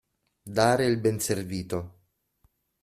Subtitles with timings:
[0.47, 1.99] Dare il benservito.